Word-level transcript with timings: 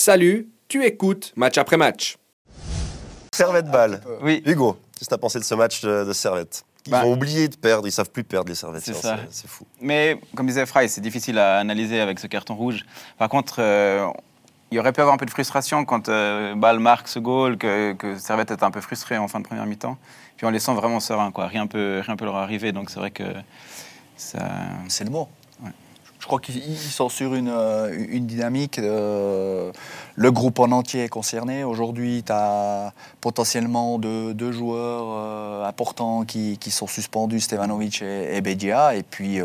Salut, 0.00 0.46
tu 0.68 0.84
écoutes 0.84 1.32
match 1.34 1.58
après 1.58 1.76
match. 1.76 2.18
Servette 3.34 3.68
balle. 3.68 4.00
Oui. 4.22 4.44
Hugo, 4.46 4.74
qu'est-ce 4.92 5.06
que 5.06 5.08
tu 5.08 5.14
as 5.14 5.18
pensé 5.18 5.40
de 5.40 5.44
ce 5.44 5.56
match 5.56 5.80
de, 5.80 6.04
de 6.04 6.12
Servette 6.12 6.62
Ils 6.86 6.92
Bah. 6.92 7.04
ont 7.04 7.14
oublié 7.14 7.48
de 7.48 7.56
perdre, 7.56 7.84
ils 7.88 7.90
savent 7.90 8.08
plus 8.12 8.22
perdre 8.22 8.48
les 8.48 8.54
Servettes. 8.54 8.84
C'est 8.84 8.94
ça. 8.94 9.18
C'est 9.28 9.48
fou. 9.48 9.66
Mais 9.80 10.20
comme 10.36 10.46
disait 10.46 10.66
Fry, 10.66 10.88
c'est 10.88 11.00
difficile 11.00 11.36
à 11.40 11.58
analyser 11.58 12.00
avec 12.00 12.20
ce 12.20 12.28
carton 12.28 12.54
rouge. 12.54 12.86
Par 13.18 13.28
contre, 13.28 13.56
euh, 13.58 14.06
il 14.70 14.78
aurait 14.78 14.92
pu 14.92 15.00
avoir 15.00 15.14
un 15.14 15.18
peu 15.18 15.26
de 15.26 15.32
frustration 15.32 15.84
quand 15.84 16.08
euh, 16.08 16.54
Ball 16.54 16.78
marque 16.78 17.08
ce 17.08 17.18
goal, 17.18 17.58
que, 17.58 17.92
que 17.94 18.16
Servette 18.20 18.52
est 18.52 18.62
un 18.62 18.70
peu 18.70 18.80
frustré 18.80 19.18
en 19.18 19.26
fin 19.26 19.40
de 19.40 19.46
première 19.48 19.66
mi-temps. 19.66 19.98
Puis 20.36 20.46
on 20.46 20.50
les 20.50 20.60
sent 20.60 20.74
vraiment 20.74 21.00
sereins, 21.00 21.32
quoi. 21.32 21.48
Rien 21.48 21.66
peut, 21.66 22.02
rien 22.06 22.14
peut 22.14 22.24
leur 22.24 22.36
arriver. 22.36 22.70
Donc 22.70 22.90
c'est 22.90 23.00
vrai 23.00 23.10
que 23.10 23.24
ça. 24.16 24.38
C'est 24.86 25.02
le 25.02 25.10
mot. 25.10 25.28
Je 26.18 26.26
crois 26.26 26.40
qu'ils 26.40 26.56
ils 26.56 26.76
sont 26.76 27.08
sur 27.08 27.34
une, 27.34 27.48
euh, 27.48 28.18
dynamique. 28.18 28.78
euh, 28.78 29.70
le 30.16 30.32
groupe 30.32 30.58
en 30.58 30.72
entier 30.72 31.04
est 31.04 31.08
concerné. 31.08 31.62
Aujourd'hui, 31.62 32.24
tu 32.26 32.32
as 32.32 32.92
potentiellement 33.20 33.98
deux, 33.98 34.52
joueurs 34.52 35.06
euh, 35.10 35.64
importants 35.64 36.24
qui, 36.24 36.58
sont 36.70 36.88
suspendus, 36.88 37.40
Stevanovic 37.40 38.02
et, 38.02 38.36
et 38.36 38.40
Bedia. 38.40 38.96
Et 38.96 39.04
puis, 39.04 39.38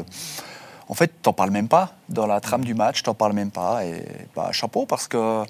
en 0.89 0.93
fait, 0.95 1.07
tu 1.07 1.29
n'en 1.29 1.33
parles 1.33 1.51
même 1.51 1.67
pas. 1.67 1.93
Dans 2.09 2.25
la 2.25 2.41
trame 2.41 2.65
du 2.65 2.73
match, 2.73 3.03
tu 3.03 3.09
n'en 3.09 3.13
parles 3.13 3.33
même 3.33 3.51
pas. 3.51 3.85
Et 3.85 4.03
bah, 4.35 4.49
chapeau, 4.51 4.87
parce 4.87 5.07
que 5.07 5.43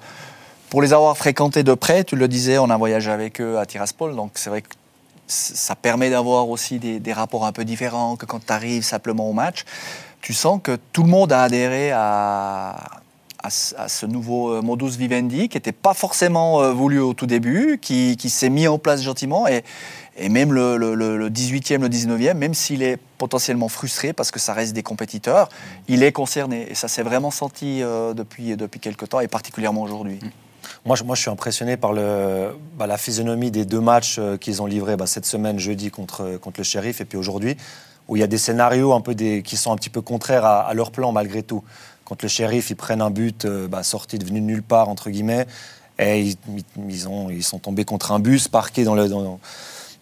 pour 0.68 0.82
les 0.82 0.92
avoir 0.92 1.16
fréquentés 1.16 1.62
de 1.62 1.72
près, 1.72 2.04
tu 2.04 2.16
le 2.16 2.28
disais, 2.28 2.58
on 2.58 2.68
a 2.68 2.76
voyagé 2.76 3.10
avec 3.10 3.40
eux 3.40 3.58
à 3.58 3.64
Tiraspol. 3.64 4.14
Donc, 4.14 4.32
c'est 4.34 4.50
vrai 4.50 4.60
que 4.60 4.68
ça 5.26 5.74
permet 5.74 6.10
d'avoir 6.10 6.50
aussi 6.50 6.78
des, 6.78 7.00
des 7.00 7.12
rapports 7.14 7.46
un 7.46 7.52
peu 7.52 7.64
différents 7.64 8.16
que 8.16 8.26
quand 8.26 8.44
tu 8.44 8.52
arrives 8.52 8.84
simplement 8.84 9.30
au 9.30 9.32
match. 9.32 9.64
Tu 10.24 10.32
sens 10.32 10.58
que 10.62 10.78
tout 10.94 11.02
le 11.02 11.10
monde 11.10 11.34
a 11.34 11.42
adhéré 11.42 11.90
à, 11.92 12.78
ce- 13.50 14.06
nouveau 14.06 14.54
euh, 14.54 14.62
modus 14.62 14.96
vivendi 14.96 15.50
qui 15.50 15.58
n'était 15.58 15.70
pas 15.70 15.92
forcément 15.92 16.62
euh, 16.62 16.72
voulu 16.72 16.98
au 16.98 17.12
tout 17.12 17.26
début, 17.26 17.78
qui, 17.78 18.16
s'est 18.30 18.48
mis 18.48 18.66
en 18.66 18.78
place 18.78 19.02
gentiment. 19.02 19.46
Et, 19.46 19.62
même 20.30 20.54
le, 20.54 20.78
le- 20.78 20.94
le- 20.94 21.18
le 21.18 21.28
18e, 21.28 21.82
le 21.82 21.90
19e, 21.90 22.32
même 22.38 22.54
s'il 22.54 22.82
est 22.82 22.96
potentiellement 23.18 23.68
frustré 23.68 24.14
parce 24.14 24.30
que 24.30 24.40
ça 24.40 24.54
reste 24.54 24.72
des 24.72 24.82
compétiteurs, 24.82 25.50
il 25.88 26.02
est 26.02 26.12
concerné. 26.12 26.68
Et 26.70 26.74
ça 26.74 26.88
s'est 26.88 27.02
vraiment 27.02 27.30
senti 27.30 27.82
euh, 27.82 28.14
depuis, 28.14 28.56
depuis 28.56 28.80
quelques 28.80 29.10
temps 29.10 29.20
et 29.20 29.28
particulièrement 29.28 29.82
aujourd'hui. 29.82 30.20
Moi, 30.86 30.96
je, 30.96 31.04
moi, 31.04 31.14
je 31.16 31.20
suis 31.20 31.30
impressionné 31.30 31.76
par 31.76 31.92
bah, 31.92 32.86
la 32.86 32.96
physionomie 32.96 33.50
des 33.50 33.66
deux 33.66 33.82
matchs 33.82 34.18
qu'ils 34.40 34.62
ont 34.62 34.66
livrés 34.66 34.96
bah, 34.96 35.06
cette 35.06 35.26
semaine, 35.26 35.58
jeudi, 35.58 35.90
contre, 35.90 36.38
contre 36.38 36.60
le 36.60 36.64
shérif, 36.64 37.02
et 37.02 37.04
puis 37.04 37.18
aujourd'hui, 37.18 37.58
où 38.08 38.16
il 38.16 38.20
y 38.20 38.22
a 38.22 38.26
des 38.26 38.38
scénarios 38.38 38.92
un 38.92 39.00
peu 39.00 39.14
qui 39.14 39.56
sont 39.56 39.72
un 39.72 39.76
petit 39.76 39.90
peu 39.90 40.00
contraires 40.00 40.44
à, 40.44 40.72
leur 40.74 40.90
plan, 40.90 41.12
malgré 41.12 41.42
tout. 41.42 41.62
Contre 42.04 42.24
le 42.26 42.28
shérif, 42.28 42.70
ils 42.70 42.76
prennent 42.76 43.00
un 43.00 43.10
but 43.10 43.44
euh, 43.44 43.66
bah, 43.66 43.82
sorti 43.82 44.18
de 44.18 44.28
nulle 44.30 44.62
part, 44.62 44.88
entre 44.90 45.08
guillemets, 45.08 45.46
et 45.98 46.20
ils, 46.20 46.36
ils- 46.54 46.64
ils 46.90 47.08
ont, 47.08 47.30
ils 47.30 47.42
sont 47.42 47.58
tombés 47.58 47.84
contre 47.86 48.12
un 48.12 48.18
bus 48.18 48.46
parqué. 48.48 48.84
Dans, 48.84 48.94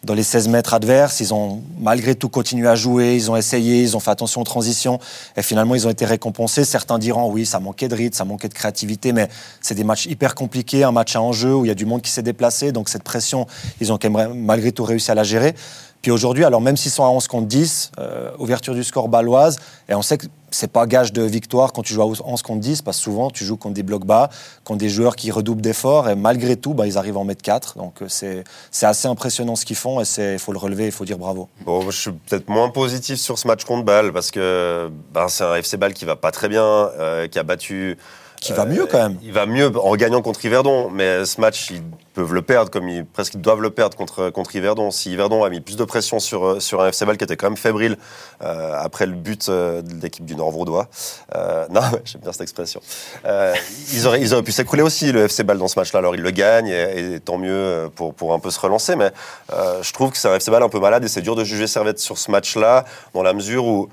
dans 0.04 0.14
les 0.14 0.24
16 0.24 0.48
mètres 0.48 0.74
adverses, 0.74 1.20
ils 1.20 1.32
ont 1.32 1.62
malgré 1.78 2.16
tout 2.16 2.28
continué 2.28 2.66
à 2.66 2.74
jouer, 2.74 3.14
ils 3.14 3.30
ont 3.30 3.36
essayé, 3.36 3.82
ils 3.82 3.96
ont 3.96 4.00
fait 4.00 4.10
attention 4.10 4.40
aux 4.40 4.44
transitions, 4.44 4.98
et 5.36 5.42
finalement 5.42 5.76
ils 5.76 5.86
ont 5.86 5.90
été 5.90 6.04
récompensés. 6.04 6.64
Certains 6.64 6.98
diront 6.98 7.30
oui, 7.30 7.46
ça 7.46 7.60
manquait 7.60 7.86
de 7.86 7.94
rythme, 7.94 8.16
ça 8.16 8.24
manquait 8.24 8.48
de 8.48 8.54
créativité, 8.54 9.12
mais 9.12 9.28
c'est 9.60 9.76
des 9.76 9.84
matchs 9.84 10.06
hyper 10.06 10.34
compliqués, 10.34 10.82
un 10.82 10.90
match 10.90 11.14
à 11.14 11.22
enjeu 11.22 11.54
où 11.54 11.64
il 11.64 11.68
y 11.68 11.70
a 11.70 11.76
du 11.76 11.86
monde 11.86 12.02
qui 12.02 12.10
s'est 12.10 12.22
déplacé, 12.24 12.72
donc 12.72 12.88
cette 12.88 13.04
pression, 13.04 13.46
ils 13.80 13.92
ont 13.92 13.98
quand 13.98 14.10
même 14.10 14.34
malgré 14.34 14.72
tout 14.72 14.82
réussi 14.82 15.12
à 15.12 15.14
la 15.14 15.22
gérer. 15.22 15.54
Puis 16.02 16.10
aujourd'hui, 16.10 16.44
alors 16.44 16.60
même 16.60 16.76
s'ils 16.76 16.90
sont 16.90 17.04
à 17.04 17.08
11 17.08 17.28
contre 17.28 17.46
10, 17.46 17.92
euh, 18.00 18.32
ouverture 18.38 18.74
du 18.74 18.82
score 18.82 19.08
baloise, 19.08 19.58
et 19.88 19.94
on 19.94 20.02
sait 20.02 20.18
que 20.18 20.26
c'est 20.50 20.70
pas 20.70 20.86
gage 20.86 21.12
de 21.12 21.22
victoire 21.22 21.72
quand 21.72 21.82
tu 21.82 21.94
joues 21.94 22.02
à 22.02 22.06
11 22.06 22.42
contre 22.42 22.58
10, 22.58 22.82
parce 22.82 22.96
que 22.96 23.04
souvent 23.04 23.30
tu 23.30 23.44
joues 23.44 23.56
contre 23.56 23.74
des 23.74 23.84
blocs 23.84 24.04
bas, 24.04 24.28
contre 24.64 24.78
des 24.78 24.88
joueurs 24.88 25.14
qui 25.14 25.30
redoublent 25.30 25.62
d'efforts, 25.62 26.08
et 26.08 26.16
malgré 26.16 26.56
tout, 26.56 26.74
bah, 26.74 26.88
ils 26.88 26.98
arrivent 26.98 27.18
en 27.18 27.24
mettre 27.24 27.42
4. 27.42 27.78
Donc 27.78 28.02
euh, 28.02 28.06
c'est 28.08 28.44
assez 28.86 29.06
impressionnant 29.06 29.54
ce 29.54 29.64
qu'ils 29.64 29.76
font, 29.76 30.00
et 30.00 30.04
il 30.18 30.38
faut 30.40 30.52
le 30.52 30.58
relever, 30.58 30.86
il 30.86 30.92
faut 30.92 31.04
dire 31.04 31.18
bravo. 31.18 31.48
Bon, 31.64 31.88
je 31.88 31.96
suis 31.96 32.10
peut-être 32.10 32.48
moins 32.48 32.68
positif 32.68 33.20
sur 33.20 33.38
ce 33.38 33.46
match 33.46 33.64
contre 33.64 33.84
Bâle 33.84 34.12
parce 34.12 34.32
que 34.32 34.90
ben, 35.14 35.28
c'est 35.28 35.44
un 35.44 35.54
FC 35.54 35.76
Bâle 35.76 35.94
qui 35.94 36.04
va 36.04 36.16
pas 36.16 36.32
très 36.32 36.48
bien, 36.48 36.64
euh, 36.64 37.28
qui 37.28 37.38
a 37.38 37.44
battu. 37.44 37.96
Qui 38.42 38.52
va 38.52 38.64
mieux 38.64 38.86
quand 38.86 38.98
même. 38.98 39.18
Il 39.22 39.32
va 39.32 39.46
mieux 39.46 39.70
en 39.78 39.94
gagnant 39.94 40.20
contre 40.20 40.44
Yverdon, 40.44 40.90
mais 40.90 41.24
ce 41.24 41.40
match, 41.40 41.70
ils 41.70 41.82
peuvent 42.12 42.34
le 42.34 42.42
perdre 42.42 42.70
comme 42.70 42.88
ils, 42.88 43.04
presque 43.04 43.34
ils 43.34 43.40
doivent 43.40 43.60
le 43.60 43.70
perdre 43.70 43.96
contre, 43.96 44.30
contre 44.30 44.56
Yverdon. 44.56 44.90
Si 44.90 45.12
Yverdon 45.12 45.44
a 45.44 45.48
mis 45.48 45.60
plus 45.60 45.76
de 45.76 45.84
pression 45.84 46.18
sur, 46.18 46.44
euh, 46.44 46.60
sur 46.60 46.82
un 46.82 46.88
FC 46.88 47.06
Bâle 47.06 47.16
qui 47.16 47.24
était 47.24 47.36
quand 47.36 47.46
même 47.46 47.56
fébrile 47.56 47.96
euh, 48.42 48.74
après 48.76 49.06
le 49.06 49.12
but 49.12 49.48
euh, 49.48 49.80
de 49.80 49.94
l'équipe 50.02 50.24
du 50.24 50.34
Nord-Vaudois, 50.34 50.88
euh, 51.36 51.66
non, 51.70 51.82
j'aime 52.04 52.22
bien 52.22 52.32
cette 52.32 52.42
expression, 52.42 52.80
euh, 53.24 53.54
ils, 53.92 54.06
auraient, 54.08 54.20
ils 54.20 54.34
auraient 54.34 54.42
pu 54.42 54.52
s'écrouler 54.52 54.82
aussi 54.82 55.12
le 55.12 55.24
FC 55.26 55.44
Bâle 55.44 55.58
dans 55.58 55.68
ce 55.68 55.78
match-là. 55.78 56.00
Alors 56.00 56.16
ils 56.16 56.22
le 56.22 56.30
gagnent 56.32 56.66
et, 56.66 57.20
tant 57.20 57.38
mieux 57.38 57.90
pour, 57.94 58.12
pour 58.12 58.34
un 58.34 58.40
peu 58.40 58.50
se 58.50 58.58
relancer, 58.58 58.96
mais 58.96 59.12
euh, 59.52 59.82
je 59.82 59.92
trouve 59.92 60.10
que 60.10 60.18
c'est 60.18 60.28
un 60.28 60.34
FC 60.34 60.50
Bâle 60.50 60.64
un 60.64 60.68
peu 60.68 60.80
malade 60.80 61.04
et 61.04 61.08
c'est 61.08 61.22
dur 61.22 61.36
de 61.36 61.44
juger 61.44 61.68
Servette 61.68 62.00
sur 62.00 62.18
ce 62.18 62.30
match-là 62.30 62.84
dans 63.14 63.22
la 63.22 63.34
mesure 63.34 63.64
où 63.66 63.88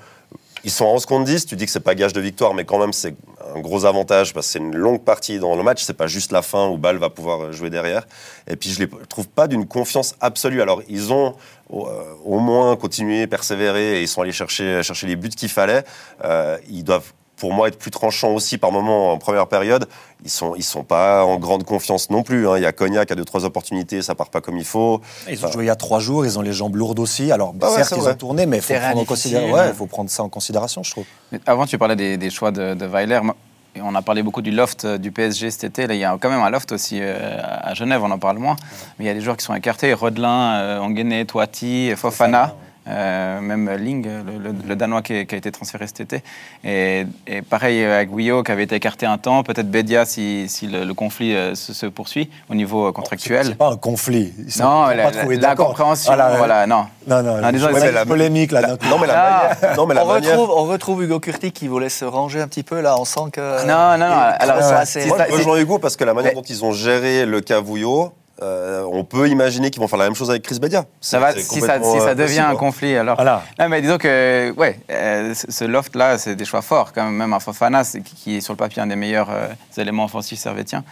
ils 0.64 0.70
sont 0.70 0.84
en 0.84 0.94
11 0.94 1.06
contre 1.06 1.24
10, 1.24 1.46
tu 1.46 1.56
dis 1.56 1.64
que 1.64 1.72
c'est 1.72 1.80
pas 1.80 1.94
gage 1.94 2.12
de 2.12 2.20
victoire, 2.20 2.52
mais 2.52 2.64
quand 2.64 2.78
même 2.78 2.92
c'est 2.92 3.14
un 3.54 3.60
gros 3.60 3.84
avantage 3.84 4.32
parce 4.32 4.46
que 4.46 4.52
c'est 4.52 4.58
une 4.58 4.76
longue 4.76 5.02
partie 5.02 5.38
dans 5.38 5.56
le 5.56 5.62
match, 5.62 5.82
c'est 5.82 5.96
pas 5.96 6.06
juste 6.06 6.32
la 6.32 6.42
fin 6.42 6.68
où 6.68 6.76
Bâle 6.76 6.98
va 6.98 7.10
pouvoir 7.10 7.52
jouer 7.52 7.70
derrière. 7.70 8.06
Et 8.46 8.56
puis 8.56 8.70
je 8.70 8.78
les 8.80 8.88
trouve 9.08 9.28
pas 9.28 9.46
d'une 9.48 9.66
confiance 9.66 10.14
absolue. 10.20 10.62
Alors 10.62 10.82
ils 10.88 11.12
ont 11.12 11.34
euh, 11.72 12.14
au 12.24 12.38
moins 12.38 12.76
continué, 12.76 13.26
persévéré 13.26 13.98
et 13.98 14.02
ils 14.02 14.08
sont 14.08 14.22
allés 14.22 14.32
chercher, 14.32 14.82
chercher 14.82 15.06
les 15.06 15.16
buts 15.16 15.28
qu'il 15.28 15.48
fallait. 15.48 15.84
Euh, 16.24 16.58
ils 16.68 16.84
doivent 16.84 17.12
pour 17.40 17.52
moi 17.52 17.68
être 17.68 17.78
plus 17.78 17.90
tranchants 17.90 18.30
aussi 18.34 18.58
par 18.58 18.70
moment 18.70 19.12
en 19.12 19.18
première 19.18 19.46
période. 19.48 19.88
Ils 20.24 20.30
sont 20.30 20.54
ils 20.54 20.62
sont 20.62 20.84
pas 20.84 21.24
en 21.24 21.38
grande 21.38 21.64
confiance 21.64 22.10
non 22.10 22.22
plus. 22.22 22.46
hein. 22.46 22.58
Il 22.58 22.62
y 22.62 22.66
a 22.66 22.72
Cognac 22.72 23.06
qui 23.06 23.12
a 23.14 23.16
deux 23.16 23.24
trois 23.24 23.44
opportunités, 23.46 24.02
ça 24.02 24.14
part 24.14 24.28
pas 24.28 24.40
comme 24.42 24.58
il 24.58 24.64
faut. 24.64 25.00
Ils 25.28 25.44
ont 25.44 25.50
joué 25.50 25.64
il 25.64 25.68
y 25.68 25.70
a 25.70 25.74
trois 25.76 25.98
jours, 26.00 26.26
ils 26.26 26.38
ont 26.38 26.42
les 26.42 26.52
jambes 26.52 26.76
lourdes 26.76 26.98
aussi. 27.00 27.32
Alors, 27.32 27.54
Ah 27.62 27.68
certes, 27.70 27.94
ils 27.96 28.02
vrai. 28.02 28.12
ont 28.12 28.16
tourné, 28.16 28.44
mais 28.46 28.58
il 28.58 28.62
faut, 28.62 28.74
prendre 28.74 28.98
en 29.00 29.04
considération- 29.04 29.52
ouais, 29.54 29.60
ouais. 29.68 29.72
faut 29.72 29.86
prendre 29.86 30.10
ça 30.10 30.22
en 30.22 30.28
considération, 30.28 30.82
je 30.82 30.90
trouve. 30.90 31.04
Mais 31.32 31.40
Avant, 31.46 31.64
tu 31.66 31.78
parlais 31.78 31.96
des, 31.96 32.16
des 32.18 32.28
choix 32.30 32.50
de, 32.52 32.74
de 32.74 32.86
Weiler. 32.86 33.20
Et 33.76 33.80
On 33.82 33.94
a 33.94 34.02
parlé 34.02 34.22
beaucoup 34.24 34.42
du 34.42 34.50
loft 34.50 34.84
euh, 34.84 34.98
du 34.98 35.12
PSG 35.12 35.50
cet 35.52 35.62
été. 35.64 35.86
Là, 35.86 35.94
il 35.94 36.00
y 36.00 36.04
a 36.04 36.16
quand 36.20 36.28
même 36.28 36.42
un 36.42 36.50
loft 36.50 36.72
aussi 36.72 36.98
euh, 37.00 37.38
à 37.62 37.72
Genève, 37.72 38.02
on 38.02 38.10
en 38.10 38.18
parle 38.18 38.38
moins. 38.38 38.56
Mais 38.98 39.04
il 39.04 39.08
y 39.08 39.10
a 39.10 39.14
des 39.14 39.20
joueurs 39.20 39.36
qui 39.36 39.44
sont 39.44 39.54
écartés. 39.54 39.94
Rodelin, 39.94 40.54
euh, 40.60 40.78
Anguené, 40.80 41.24
Toiti, 41.24 41.92
Fofana. 41.96 42.54
Euh, 42.90 43.40
même 43.40 43.70
Ling, 43.78 44.04
le, 44.06 44.38
le- 44.50 44.54
le 44.68 44.76
Danois 44.76 45.02
qui, 45.02 45.14
est- 45.14 45.26
qui 45.26 45.34
a 45.34 45.38
été 45.38 45.50
transféré 45.52 45.86
cet 45.86 46.00
été. 46.00 46.22
Et, 46.64 47.06
et 47.26 47.42
pareil 47.42 47.84
avec 47.84 48.10
Guyot 48.10 48.42
qui 48.42 48.52
avait 48.52 48.64
été 48.64 48.74
écarté 48.74 49.06
un 49.06 49.16
temps. 49.18 49.42
Peut-être 49.42 49.70
Bedia 49.70 50.04
si, 50.04 50.48
si 50.48 50.66
le, 50.66 50.84
le 50.84 50.94
conflit 50.94 51.34
euh, 51.34 51.54
se, 51.54 51.72
se 51.72 51.86
poursuit 51.86 52.28
au 52.50 52.54
niveau 52.54 52.88
euh, 52.88 52.92
contractuel. 52.92 53.46
C'est 53.46 53.54
pas 53.54 53.70
un 53.70 53.76
conflit. 53.76 54.32
Ils 54.38 54.52
sont 54.52 54.64
Non, 54.64 54.86
la, 54.88 55.10
pas 55.10 55.24
la- 55.24 55.54
compréhension, 55.54 56.12
Voilà, 56.12 56.36
voilà, 56.36 56.66
non. 56.66 56.86
Non, 57.06 57.22
non, 57.22 57.40
Non, 57.40 57.50
disons, 57.52 57.72
ouais, 57.72 57.92
la- 57.92 58.04
polémique 58.04 58.52
là. 58.52 58.62
Non 58.88 58.98
mais 59.00 59.06
la 59.06 59.14
Ah. 59.22 59.48
manière, 59.60 59.76
non 59.76 59.86
mais 59.86 59.94
la 59.94 60.04
on, 60.04 60.08
manière. 60.08 60.38
retrouve, 60.38 60.50
on 60.58 60.64
retrouve 60.64 61.02
Hugo 61.04 61.20
Curti 61.20 61.52
qui 61.52 61.68
voulait 61.68 61.88
se 61.88 62.04
ranger 62.04 62.40
un 62.40 62.48
petit 62.48 62.62
peu 62.62 62.80
là. 62.80 62.96
On 62.98 63.04
sent 63.04 63.20
que. 63.32 63.66
Non, 63.66 63.96
non, 63.98 64.12
alors, 64.38 64.56
Moi, 64.60 64.84
je 64.84 65.32
rejoins 65.32 65.58
Hugo 65.58 65.78
parce 65.78 65.96
que 65.96 66.04
la 66.04 66.14
manière 66.14 66.32
Mais- 66.32 66.40
dont 66.40 66.42
ils 66.48 66.64
ont 66.64 66.72
géré 66.72 67.26
le 67.26 67.40
cas 67.40 67.60
Vouillot, 67.60 68.12
euh, 68.42 68.84
on 68.90 69.04
peut 69.04 69.28
imaginer 69.28 69.70
qu'ils 69.70 69.80
vont 69.80 69.88
faire 69.88 69.98
la 69.98 70.04
même 70.06 70.14
chose 70.14 70.30
avec 70.30 70.42
Chris 70.42 70.58
Bedia. 70.58 70.84
Ça 71.00 71.18
va, 71.18 71.32
si 71.32 71.42
ça, 71.42 71.60
complètement, 71.60 71.92
si 71.92 71.98
ça 72.00 72.06
euh, 72.08 72.14
devient 72.14 72.26
possible, 72.26 72.46
un 72.46 72.50
hein. 72.50 72.56
conflit, 72.56 72.96
alors. 72.96 73.16
Voilà. 73.16 73.42
Non, 73.58 73.68
mais 73.68 73.80
disons 73.82 73.98
que, 73.98 74.52
ouais, 74.56 74.80
euh, 74.90 75.34
ce 75.34 75.64
loft-là, 75.64 76.18
c'est 76.18 76.36
des 76.36 76.44
choix 76.44 76.62
forts. 76.62 76.92
Quand 76.92 77.04
même, 77.04 77.14
même 77.14 77.32
un 77.32 77.40
Fofana, 77.40 77.84
c'est- 77.84 78.00
qui, 78.00 78.14
qui 78.14 78.36
est 78.36 78.40
sur 78.40 78.52
le 78.52 78.58
papier 78.58 78.82
un 78.82 78.86
des 78.86 78.96
meilleurs 78.96 79.30
euh, 79.30 79.48
éléments 79.76 80.04
offensifs 80.04 80.38
servétiens. 80.38 80.84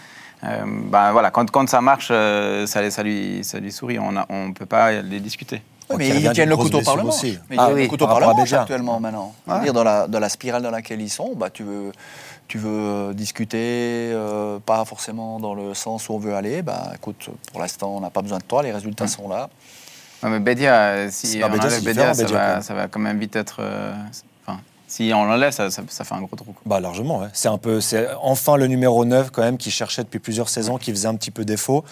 Euh, 0.44 0.62
ben 0.64 1.10
voilà, 1.12 1.30
quand, 1.30 1.50
quand 1.50 1.68
ça 1.68 1.80
marche, 1.80 2.08
euh, 2.10 2.66
ça, 2.66 2.88
ça, 2.90 3.02
lui, 3.02 3.40
ça 3.42 3.58
lui 3.58 3.72
sourit. 3.72 3.98
On 3.98 4.12
ne 4.12 4.52
peut 4.52 4.66
pas 4.66 4.92
les 5.02 5.20
discuter. 5.20 5.62
Ouais, 5.90 5.96
mais 5.96 6.08
ils 6.08 6.30
tiennent 6.32 6.48
le 6.48 6.56
couteau 6.56 6.80
Parlement. 6.82 7.08
aussi. 7.08 7.38
Mais 7.48 7.56
ils 7.56 7.58
Ah 7.60 7.64
tiennent 7.66 7.76
oui, 7.76 7.82
le 7.84 7.88
couteau 7.88 8.04
au 8.04 8.08
par 8.08 8.18
Parlement 8.18 8.42
Béja. 8.42 8.62
actuellement 8.62 9.00
maintenant. 9.00 9.34
Veux 9.46 9.60
dire, 9.60 9.72
dans 9.72 9.84
la, 9.84 10.06
dans 10.06 10.20
la 10.20 10.28
spirale 10.28 10.62
dans 10.62 10.70
laquelle 10.70 11.00
ils 11.00 11.08
sont, 11.10 11.34
bah, 11.34 11.48
tu 11.50 11.62
veux, 11.62 11.92
tu 12.46 12.58
veux 12.58 13.14
discuter, 13.14 14.10
euh, 14.12 14.58
pas 14.58 14.84
forcément 14.84 15.38
dans 15.40 15.54
le 15.54 15.74
sens 15.74 16.08
où 16.08 16.14
on 16.14 16.18
veut 16.18 16.34
aller. 16.34 16.62
Bah, 16.62 16.92
écoute, 16.94 17.28
pour 17.52 17.60
l'instant, 17.60 17.96
on 17.96 18.00
n'a 18.00 18.10
pas 18.10 18.22
besoin 18.22 18.38
de 18.38 18.42
toi, 18.44 18.62
les 18.62 18.72
résultats 18.72 19.06
sont 19.06 19.28
là. 19.28 19.48
Ouais, 20.22 20.30
mais 20.30 20.40
Bédia, 20.40 20.74
euh, 20.74 21.08
si 21.10 21.38
on 21.42 21.46
ah, 21.46 21.48
Bédia, 21.48 21.66
enlève 21.66 21.84
Bédia, 21.84 22.14
ça, 22.14 22.22
Bédia, 22.24 22.38
va, 22.38 22.60
ça 22.62 22.74
va 22.74 22.88
quand 22.88 22.98
même 23.00 23.18
vite 23.18 23.36
être. 23.36 23.58
euh, 23.60 23.92
Enfin, 24.46 24.58
si 24.88 25.12
on 25.14 25.24
l'enlève, 25.24 25.52
ça, 25.52 25.70
ça, 25.70 25.82
ça 25.88 26.04
fait 26.04 26.14
un 26.14 26.22
gros 26.22 26.34
trou. 26.36 26.46
quoi. 26.52 26.62
Bah 26.66 26.80
largement, 26.80 27.20
ouais. 27.20 27.28
C'est 27.32 27.48
un 27.48 27.58
peu, 27.58 27.80
c'est 27.80 28.08
enfin 28.22 28.56
le 28.56 28.66
numéro 28.66 29.04
9 29.04 29.30
quand 29.30 29.42
même 29.42 29.58
qui 29.58 29.70
cherchait 29.70 30.02
depuis 30.02 30.18
plusieurs 30.18 30.48
saisons, 30.48 30.76
qui 30.76 30.90
faisait 30.90 31.08
un 31.08 31.14
petit 31.14 31.30
peu 31.30 31.44
défaut. 31.44 31.84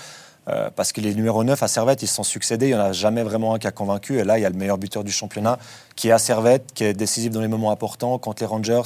Euh, 0.48 0.70
parce 0.74 0.92
que 0.92 1.00
les 1.00 1.14
numéros 1.14 1.42
9 1.42 1.60
à 1.60 1.68
Servette, 1.68 2.02
ils 2.02 2.06
se 2.06 2.14
sont 2.14 2.22
succédés. 2.22 2.68
Il 2.68 2.74
n'y 2.74 2.80
en 2.80 2.84
a 2.84 2.92
jamais 2.92 3.22
vraiment 3.22 3.54
un 3.54 3.58
qui 3.58 3.66
a 3.66 3.72
convaincu. 3.72 4.18
Et 4.18 4.24
là, 4.24 4.38
il 4.38 4.42
y 4.42 4.44
a 4.44 4.50
le 4.50 4.56
meilleur 4.56 4.78
buteur 4.78 5.02
du 5.02 5.10
championnat 5.10 5.58
qui 5.96 6.08
est 6.08 6.12
à 6.12 6.18
Servette, 6.18 6.72
qui 6.74 6.84
est 6.84 6.92
décisif 6.92 7.32
dans 7.32 7.40
les 7.40 7.48
moments 7.48 7.72
importants. 7.72 8.16
Contre 8.18 8.42
les 8.42 8.46
Rangers, 8.46 8.82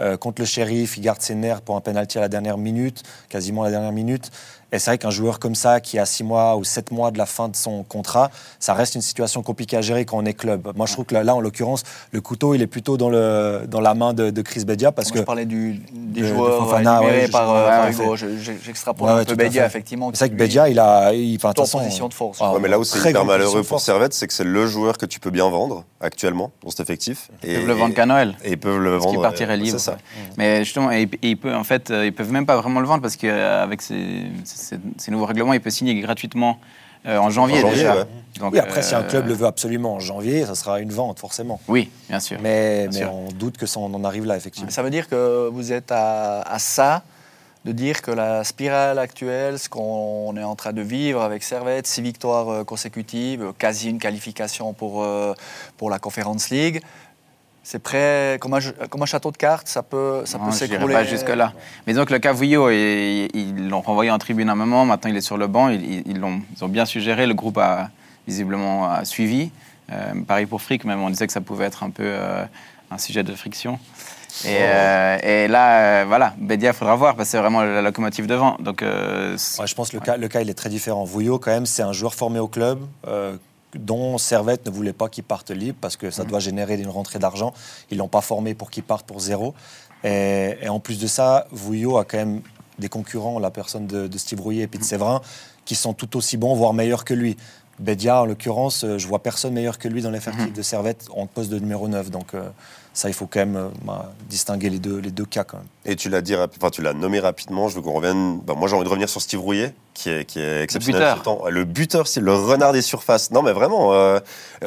euh, 0.00 0.16
contre 0.16 0.42
le 0.42 0.46
shérif, 0.46 0.96
il 0.96 1.02
garde 1.02 1.20
ses 1.20 1.34
nerfs 1.34 1.60
pour 1.60 1.76
un 1.76 1.80
penalty 1.80 2.18
à 2.18 2.22
la 2.22 2.28
dernière 2.28 2.58
minute, 2.58 3.02
quasiment 3.28 3.62
à 3.62 3.66
la 3.66 3.70
dernière 3.70 3.92
minute. 3.92 4.30
Et 4.74 4.80
c'est 4.80 4.90
vrai 4.90 4.98
qu'un 4.98 5.10
joueur 5.10 5.38
comme 5.38 5.54
ça, 5.54 5.78
qui 5.80 6.00
a 6.00 6.04
6 6.04 6.24
mois 6.24 6.56
ou 6.56 6.64
7 6.64 6.90
mois 6.90 7.12
de 7.12 7.18
la 7.18 7.26
fin 7.26 7.48
de 7.48 7.54
son 7.54 7.84
contrat, 7.84 8.30
ça 8.58 8.74
reste 8.74 8.96
une 8.96 9.02
situation 9.02 9.40
compliquée 9.42 9.76
à 9.76 9.82
gérer 9.82 10.04
quand 10.04 10.18
on 10.18 10.24
est 10.24 10.34
club. 10.34 10.72
Moi, 10.74 10.86
je 10.86 10.92
trouve 10.94 11.04
que 11.04 11.14
là, 11.14 11.32
en 11.32 11.40
l'occurrence, 11.40 11.84
le 12.10 12.20
couteau, 12.20 12.54
il 12.54 12.60
est 12.62 12.66
plutôt 12.66 12.96
dans, 12.96 13.08
le, 13.08 13.62
dans 13.68 13.80
la 13.80 13.94
main 13.94 14.14
de, 14.14 14.30
de 14.30 14.42
Chris 14.42 14.64
Bedia. 14.64 14.90
Parce 14.90 15.08
Moi, 15.10 15.12
que 15.14 15.18
je 15.20 15.24
parlais 15.24 15.44
du, 15.46 15.74
des 15.92 16.22
de- 16.22 16.26
de 16.26 16.32
joueurs 16.34 16.64
Fofana, 16.64 17.02
ouais, 17.02 17.26
je- 17.26 17.30
par, 17.30 17.50
euh, 17.54 17.86
ouais, 17.86 18.16
J'extrapole 18.64 19.06
Ouais, 19.08 19.20
un 19.20 19.24
peu 19.24 19.36
fait. 19.48 19.58
effectivement. 19.64 20.10
c'est 20.12 20.18
vrai 20.18 20.28
que 20.30 20.34
qui, 20.34 20.38
Bedia, 20.38 20.68
il 20.68 20.78
a. 20.80 21.12
Il, 21.14 21.38
en 21.44 21.52
position 21.52 22.08
de 22.08 22.14
force. 22.14 22.38
ah, 22.40 22.52
Ouais, 22.54 22.58
mais 22.60 22.68
là 22.68 22.78
où 22.80 22.82
c'est 22.84 22.98
très 22.98 23.10
hyper 23.10 23.24
malheureux 23.24 23.62
pour. 23.62 23.78
Servette, 23.80 24.12
c'est 24.12 24.26
que 24.26 24.32
c'est 24.32 24.42
le 24.42 24.66
joueur 24.66 24.98
que 24.98 25.06
tu 25.06 25.20
peux 25.20 25.30
bien 25.30 25.48
vendre 25.50 25.84
actuellement 26.00 26.50
dans 26.64 26.70
cet 26.70 26.80
effectif. 26.80 27.28
Ils 27.44 27.54
peuvent 27.54 27.66
le 27.68 27.72
vendre 27.74 27.94
qu'à 27.94 28.06
Noël. 28.06 28.34
Et 28.44 28.52
ils 28.52 28.58
peuvent 28.58 28.78
le 28.78 28.92
Parce 28.92 29.04
qu'il 29.06 29.14
vendre. 29.16 29.22
partirait 29.28 29.52
euh, 29.52 29.56
libre. 29.56 29.78
C'est 29.78 29.84
ça. 29.84 29.98
Mais 30.36 30.64
justement, 30.64 30.90
en 30.90 31.64
fait, 31.64 31.90
euh, 31.90 32.06
ils 32.06 32.12
peuvent 32.12 32.32
même 32.32 32.46
pas 32.46 32.56
vraiment 32.56 32.80
le 32.80 32.86
vendre 32.86 33.02
parce 33.02 33.14
qu'avec 33.16 33.80
ces, 33.82 34.22
ces- 34.64 35.10
nouveaux 35.10 35.26
règlements, 35.26 35.52
il 35.52 35.60
peut 35.60 35.70
signer 35.70 35.94
gratuitement 36.00 36.58
euh, 37.06 37.18
en 37.18 37.28
janvier, 37.30 37.58
En 37.58 37.60
janvier, 37.62 37.76
déjà. 37.76 37.96
ouais. 37.96 38.04
Donc, 38.40 38.52
Oui, 38.54 38.58
après, 38.58 38.82
si 38.82 38.94
un 38.94 39.02
euh, 39.02 39.08
club 39.08 39.28
le 39.28 39.34
veut 39.34 39.46
absolument 39.46 39.94
en 39.94 40.00
janvier, 40.00 40.46
ça 40.46 40.54
sera 40.54 40.80
une 40.80 40.90
vente, 40.90 41.18
forcément. 41.20 41.60
Oui, 41.68 41.90
bien 42.08 42.18
sûr. 42.20 42.38
Mais, 42.42 42.88
Bien 42.88 42.90
mais 43.00 43.04
sûr. 43.06 43.14
on 43.14 43.28
doute 43.32 43.58
que 43.58 43.66
ça, 43.66 43.78
on 43.78 43.92
en 43.92 44.04
arrive 44.04 44.24
là, 44.24 44.36
effectivement. 44.36 44.70
Ça 44.70 44.82
veut 44.82 44.90
dire 44.90 45.08
que 45.08 45.48
vous 45.52 45.72
êtes 45.72 45.92
à, 45.92 46.40
à 46.40 46.58
ça 46.58 47.02
de 47.66 47.72
dire 47.72 48.02
que 48.02 48.10
la 48.10 48.42
spirale 48.44 48.98
actuelle, 48.98 49.58
ce 49.58 49.68
qu'on 49.68 50.34
est 50.36 50.42
en 50.42 50.54
train 50.56 50.72
de 50.72 50.82
vivre 50.82 51.22
avec 51.22 51.42
Servette, 51.42 51.86
six 51.86 52.02
victoires 52.02 52.48
euh, 52.48 52.64
consécutives, 52.64 53.52
quasi 53.58 53.88
une 53.90 53.98
qualification 53.98 54.72
pour, 54.72 55.06
pour 55.76 55.90
la 55.90 55.98
Conference 55.98 56.50
League, 56.50 56.82
c'est 57.64 57.80
prêt 57.80 58.38
comme 58.40 58.54
un, 58.54 58.60
jeu- 58.60 58.76
comme 58.90 59.02
un 59.02 59.06
château 59.06 59.32
de 59.32 59.36
cartes, 59.36 59.66
ça 59.66 59.82
peut, 59.82 60.22
ça 60.26 60.38
Non, 60.38 60.44
peut 60.44 60.50
s'écrouler. 60.52 60.94
pas 60.94 61.02
jusque-là. 61.04 61.52
Mais 61.86 61.94
donc 61.94 62.10
le 62.10 62.18
et- 62.70 63.28
ils 63.34 63.68
l'ont 63.68 63.80
renvoyé 63.80 64.10
en 64.12 64.18
tribune 64.18 64.48
un 64.50 64.54
moment, 64.54 64.84
maintenant 64.84 65.10
il 65.10 65.16
est 65.16 65.20
sur 65.22 65.36
le 65.38 65.46
banc, 65.48 65.68
ils, 65.70 65.82
ils- 65.84 66.02
ils 66.06 66.20
l'ont, 66.20 66.40
ils 66.56 66.62
ont 66.64 66.68
bien 66.68 66.84
suggéré, 66.84 67.26
le 67.26 67.34
groupe 67.34 67.58
a 67.58 67.88
visiblement 68.28 68.88
a 68.90 69.04
suivi. 69.04 69.50
Euh, 69.92 70.12
pareil 70.26 70.46
pour 70.46 70.62
Frick, 70.62 70.84
même 70.84 71.00
on 71.02 71.10
disait 71.10 71.26
que 71.26 71.32
ça 71.32 71.40
pouvait 71.40 71.64
être 71.64 71.82
un 71.82 71.90
peu 71.90 72.04
euh, 72.04 72.44
un 72.90 72.98
sujet 72.98 73.22
de 73.22 73.34
friction. 73.34 73.78
Et, 74.44 74.48
euh, 74.60 75.18
et 75.22 75.46
là, 75.46 76.00
euh, 76.00 76.04
voilà, 76.08 76.34
Bédia, 76.38 76.70
il 76.70 76.74
faudra 76.74 76.96
voir, 76.96 77.14
parce 77.14 77.28
que 77.28 77.32
c'est 77.32 77.38
vraiment 77.38 77.62
la 77.62 77.82
locomotive 77.82 78.26
devant. 78.26 78.56
Donc, 78.58 78.82
euh, 78.82 79.36
Ouais, 79.60 79.66
je 79.68 79.74
pense 79.76 79.90
que 79.90 79.96
le 79.96 80.00
cas, 80.02 80.16
le 80.16 80.26
cas, 80.26 80.40
il 80.40 80.50
est 80.50 80.54
très 80.54 80.68
différent. 80.70 81.04
Vouillot, 81.04 81.38
quand 81.38 81.52
même, 81.52 81.66
c'est 81.66 81.82
un 81.82 81.92
joueur 81.92 82.14
formé 82.14 82.40
au 82.40 82.48
club 82.48 82.80
euh, 83.06 83.36
dont 83.74 84.18
Servette 84.18 84.66
ne 84.66 84.70
voulait 84.70 84.92
pas 84.92 85.08
qu'il 85.08 85.24
parte 85.24 85.50
libre 85.50 85.78
parce 85.80 85.96
que 85.96 86.10
ça 86.10 86.24
doit 86.24 86.40
générer 86.40 86.74
une 86.74 86.88
rentrée 86.88 87.18
d'argent. 87.18 87.52
Ils 87.90 87.98
l'ont 87.98 88.08
pas 88.08 88.20
formé 88.20 88.54
pour 88.54 88.70
qu'il 88.70 88.82
parte 88.82 89.06
pour 89.06 89.20
zéro. 89.20 89.54
Et, 90.02 90.56
et 90.62 90.68
en 90.68 90.80
plus 90.80 90.98
de 90.98 91.06
ça, 91.06 91.46
Vouillot 91.50 91.98
a 91.98 92.04
quand 92.04 92.18
même 92.18 92.42
des 92.78 92.88
concurrents, 92.88 93.38
la 93.38 93.50
personne 93.50 93.86
de, 93.86 94.06
de 94.06 94.18
Steve 94.18 94.40
Rouillet 94.40 94.62
et 94.62 94.66
puis 94.66 94.78
de 94.78 94.84
Séverin, 94.84 95.20
qui 95.64 95.74
sont 95.74 95.94
tout 95.94 96.16
aussi 96.16 96.36
bons, 96.36 96.54
voire 96.54 96.74
meilleurs 96.74 97.04
que 97.04 97.14
lui. 97.14 97.36
Bedia, 97.78 98.22
en 98.22 98.26
l'occurrence, 98.26 98.84
euh, 98.84 98.98
je 98.98 99.06
vois 99.06 99.18
personne 99.18 99.52
meilleur 99.52 99.78
que 99.78 99.88
lui 99.88 100.02
dans 100.02 100.10
l'effectif 100.10 100.52
de 100.52 100.62
Servette 100.62 101.06
en 101.14 101.26
poste 101.26 101.50
de 101.50 101.58
numéro 101.58 101.88
9. 101.88 102.10
Donc 102.10 102.34
euh, 102.34 102.42
ça, 102.92 103.08
il 103.08 103.12
faut 103.12 103.26
quand 103.26 103.40
même 103.40 103.56
euh, 103.56 103.68
bah, 103.84 104.12
distinguer 104.30 104.70
les 104.70 104.78
deux, 104.78 104.98
les 104.98 105.10
deux 105.10 105.24
cas 105.24 105.42
quand 105.42 105.56
même. 105.56 105.66
Et 105.84 105.96
tu 105.96 106.08
l'as 106.08 106.20
dit, 106.20 106.36
enfin 106.36 106.70
tu 106.70 106.80
l'as 106.80 106.92
nommé 106.92 107.18
rapidement. 107.18 107.68
Je 107.68 107.74
veux 107.74 107.82
qu'on 107.82 107.92
revienne. 107.92 108.38
bah, 108.46 108.54
moi, 108.56 108.68
j'ai 108.68 108.76
envie 108.76 108.84
de 108.84 108.88
revenir 108.88 109.08
sur 109.08 109.20
Steve 109.20 109.40
Rouillet, 109.40 109.74
qui 109.94 110.10
est, 110.10 110.24
qui 110.24 110.38
est 110.38 110.62
exceptionnel. 110.62 111.00
buteur. 111.00 111.14
tout 111.14 111.18
le 111.18 111.24
temps. 111.24 111.48
Le 111.50 111.64
buteur, 111.64 112.06
c'est 112.06 112.20
le 112.20 112.32
renard 112.32 112.72
des 112.72 112.82
surfaces. 112.82 113.32
Non, 113.32 113.42
mais 113.42 113.52
vraiment, 113.52 113.92
euh, 113.92 114.20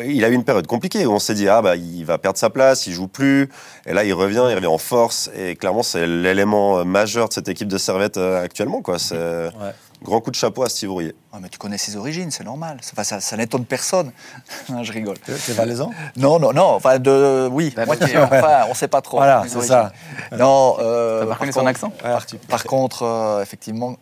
il 0.03 0.25
a 0.25 0.29
eu 0.29 0.33
une 0.33 0.43
période 0.43 0.67
compliquée 0.67 1.05
où 1.05 1.13
on 1.13 1.19
s'est 1.19 1.35
dit 1.35 1.47
ah 1.47 1.61
bah 1.61 1.77
il 1.77 2.03
va 2.03 2.17
perdre 2.17 2.37
sa 2.37 2.49
place, 2.49 2.85
il 2.85 2.93
joue 2.93 3.07
plus. 3.07 3.49
Et 3.85 3.93
là, 3.93 4.03
il 4.03 4.13
revient, 4.13 4.43
il 4.49 4.55
revient 4.55 4.67
en 4.67 4.77
force. 4.77 5.29
Et 5.33 5.55
clairement, 5.55 5.83
c'est 5.83 6.05
l'élément 6.05 6.83
majeur 6.83 7.29
de 7.29 7.33
cette 7.33 7.47
équipe 7.47 7.69
de 7.69 7.77
Servette 7.77 8.17
euh, 8.17 8.43
actuellement. 8.43 8.81
Quoi. 8.81 8.99
C'est 8.99 9.15
Ouais. 9.15 9.73
Grand 10.03 10.21
coup 10.21 10.31
de 10.31 10.35
chapeau 10.35 10.63
à 10.63 10.69
Steve 10.69 10.91
Rouillet. 10.91 11.15
Ah, 11.33 11.37
mais 11.41 11.49
tu 11.49 11.57
connais 11.57 11.77
ses 11.77 11.95
origines, 11.95 12.31
c'est 12.31 12.43
normal. 12.43 12.77
Enfin, 12.93 13.03
ça, 13.03 13.19
ça 13.19 13.35
n'étonne 13.37 13.65
personne. 13.65 14.11
Non, 14.69 14.83
je 14.83 14.91
rigole. 14.91 15.17
T'es 15.19 15.53
valaisan? 15.53 15.91
Non, 16.15 16.39
non, 16.39 16.53
non. 16.53 16.69
Enfin, 16.75 16.99
de, 16.99 17.47
oui, 17.51 17.73
La 17.75 17.85
moitié. 17.85 18.05
nature. 18.07 18.23
Enfin, 18.23 18.63
on 18.65 18.69
ne 18.69 18.75
sait 18.75 18.87
pas 18.87 19.01
trop. 19.01 19.17
Voilà, 19.17 19.43
c'est 19.47 19.61
ça. 19.61 19.91
Non. 20.37 20.75
euh, 20.79 21.25
par 21.25 21.37
son 21.39 21.45
contre- 21.51 21.67
accent? 21.67 21.89
Par, 21.89 22.25
par 22.49 22.63
contre, 22.65 23.03
euh, 23.03 23.41
effectivement, 23.41 23.95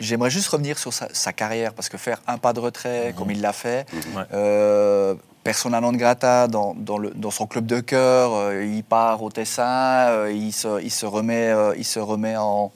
j'aimerais 0.00 0.30
juste 0.30 0.48
revenir 0.48 0.78
sur 0.78 0.92
sa, 0.92 1.08
sa 1.12 1.32
carrière, 1.32 1.72
parce 1.74 1.88
que 1.88 1.96
faire 1.98 2.20
un 2.26 2.38
pas 2.38 2.52
de 2.52 2.60
retrait, 2.60 3.14
comme 3.16 3.30
il 3.30 3.40
l'a 3.40 3.52
fait, 3.52 3.86
Ouais. 4.16 4.22
euh, 4.34 5.14
persona 5.44 5.80
non 5.80 5.92
grata 5.92 6.46
dans, 6.48 6.74
dans, 6.76 6.98
le- 6.98 7.10
dans 7.14 7.30
son 7.30 7.46
club 7.46 7.66
de 7.66 7.80
cœur, 7.80 8.32
euh, 8.34 8.64
il 8.64 8.84
part 8.84 9.22
au 9.22 9.30
Tessin, 9.30 9.64
euh, 10.10 10.32
il, 10.32 10.52
se, 10.52 10.80
il, 10.82 10.90
se 10.90 11.06
remet, 11.06 11.48
euh, 11.48 11.74
il 11.76 11.84
se 11.84 11.98
remet 11.98 12.36
en, 12.36 12.70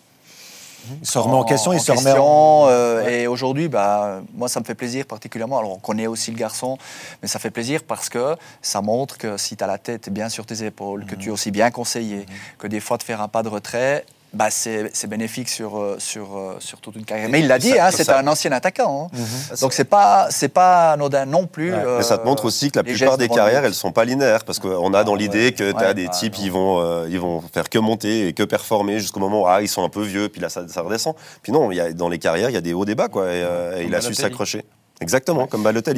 se 1.02 1.18
remet 1.18 1.34
en, 1.34 1.44
question, 1.44 1.72
il 1.72 1.80
se 1.80 1.92
remet 1.92 2.00
en... 2.02 2.04
question, 2.04 2.66
euh, 2.68 3.04
Ouais. 3.04 3.20
Et 3.22 3.26
aujourd'hui, 3.26 3.68
bah, 3.68 4.20
moi, 4.34 4.48
ça 4.48 4.60
me 4.60 4.64
fait 4.64 4.74
plaisir 4.74 5.06
particulièrement. 5.06 5.58
Alors, 5.58 5.72
on 5.72 5.78
connaît 5.78 6.06
aussi 6.06 6.30
le 6.30 6.36
garçon, 6.36 6.78
mais 7.22 7.28
ça 7.28 7.38
fait 7.38 7.50
plaisir 7.50 7.80
parce 7.86 8.08
que 8.08 8.36
ça 8.62 8.80
montre 8.82 9.18
que 9.18 9.36
si 9.36 9.56
tu 9.56 9.64
as 9.64 9.66
la 9.66 9.78
tête 9.78 10.08
bien 10.10 10.28
sur 10.28 10.46
tes 10.46 10.64
épaules, 10.64 11.04
que 11.06 11.14
Mhm. 11.14 11.20
tu 11.20 11.28
es 11.28 11.32
aussi 11.32 11.50
bien 11.50 11.70
conseillé, 11.70 12.26
que 12.58 12.66
des 12.66 12.80
fois, 12.80 12.96
de 12.96 13.02
faire 13.02 13.20
un 13.20 13.28
pas 13.28 13.42
de 13.42 13.48
retrait, 13.48 14.04
bah, 14.32 14.48
c'est 14.50 15.06
bénéfique 15.08 15.48
sur, 15.48 15.78
euh, 15.78 15.96
sur, 15.98 16.36
euh, 16.36 16.56
sur 16.58 16.80
toute 16.80 16.96
une 16.96 17.04
carrière. 17.04 17.28
Mais 17.30 17.40
il 17.40 17.48
l'a 17.48 17.58
dit, 17.58 17.78
hein, 17.78 17.90
c'est 17.90 18.08
un 18.10 18.26
ancien 18.26 18.52
attaquant. 18.52 19.08
hein. 19.12 19.16
Mhm. 19.16 19.56
Donc, 19.60 19.72
c'est 19.72 19.84
pas, 19.84 20.26
c'est 20.30 20.48
pas 20.48 20.92
anodin 20.92 21.24
non 21.24 21.46
plus. 21.46 21.72
Ouais. 21.72 21.78
euh, 21.84 21.96
Mais 21.98 22.02
ça 22.02 22.18
te 22.18 22.26
montre 22.26 22.44
aussi 22.44 22.70
que 22.70 22.78
la 22.78 22.82
plupart 22.84 23.16
des 23.16 23.28
carrières, 23.28 23.64
elles 23.64 23.74
sont 23.74 23.92
pas 23.92 24.04
linéaires, 24.04 24.44
parce 24.44 24.58
qu'on 24.58 24.92
a 24.94 25.04
dans 25.04 25.14
Ah, 25.14 25.18
l'idée 25.18 25.46
ouais. 25.46 25.52
que 25.52 25.70
tu 25.72 25.76
as 25.78 25.88
Ouais, 25.88 25.94
des 25.94 26.06
bah, 26.06 26.12
types, 26.12 26.36
non. 26.38 26.44
ils 26.44 26.52
vont, 26.52 26.80
euh, 26.80 27.06
ils 27.08 27.20
vont 27.20 27.42
faire 27.52 27.68
que 27.70 27.78
monter 27.78 28.28
et 28.28 28.32
que 28.34 28.42
performer 28.42 28.98
jusqu'au 29.00 29.20
moment 29.20 29.42
où 29.42 29.46
ah, 29.46 29.62
ils 29.62 29.68
sont 29.68 29.84
un 29.84 29.88
peu 29.88 30.02
vieux, 30.02 30.28
puis 30.28 30.40
là 30.40 30.48
ça, 30.48 30.66
ça 30.68 30.82
redescend. 30.82 31.14
Puis 31.42 31.52
non, 31.52 31.70
y 31.72 31.80
a, 31.80 31.92
dans 31.92 32.08
les 32.08 32.18
carrières, 32.18 32.50
il 32.50 32.54
y 32.54 32.58
a 32.58 32.60
des 32.60 32.74
hauts, 32.74 32.84
des 32.84 32.94
bas, 32.94 33.08
quoi, 33.08 33.24
et, 33.26 33.42
euh, 33.42 33.80
et 33.80 33.84
il 33.84 33.94
a 33.94 34.00
su 34.00 34.12
s'accrocher. 34.14 34.64
Exactement, 35.00 35.46
comme 35.46 35.62
Balotelli. 35.62 35.94